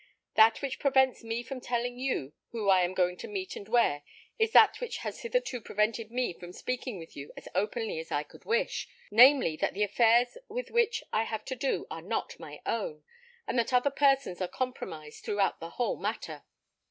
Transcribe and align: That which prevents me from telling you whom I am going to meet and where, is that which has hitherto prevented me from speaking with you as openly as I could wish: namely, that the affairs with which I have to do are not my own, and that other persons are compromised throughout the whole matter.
That 0.33 0.63
which 0.63 0.79
prevents 0.79 1.23
me 1.23 1.43
from 1.43 1.61
telling 1.61 1.99
you 1.99 2.33
whom 2.49 2.67
I 2.71 2.81
am 2.81 2.95
going 2.95 3.17
to 3.17 3.27
meet 3.27 3.55
and 3.55 3.69
where, 3.69 4.01
is 4.39 4.51
that 4.51 4.81
which 4.81 4.97
has 5.05 5.19
hitherto 5.21 5.61
prevented 5.61 6.09
me 6.09 6.33
from 6.33 6.53
speaking 6.53 6.97
with 6.97 7.15
you 7.15 7.31
as 7.37 7.47
openly 7.53 7.99
as 7.99 8.11
I 8.11 8.23
could 8.23 8.43
wish: 8.43 8.87
namely, 9.11 9.55
that 9.57 9.75
the 9.75 9.83
affairs 9.83 10.39
with 10.47 10.71
which 10.71 11.03
I 11.13 11.25
have 11.25 11.45
to 11.45 11.55
do 11.55 11.85
are 11.91 12.01
not 12.01 12.39
my 12.39 12.61
own, 12.65 13.03
and 13.45 13.59
that 13.59 13.73
other 13.73 13.91
persons 13.91 14.41
are 14.41 14.47
compromised 14.47 15.23
throughout 15.23 15.59
the 15.59 15.69
whole 15.69 15.97
matter. 15.97 16.45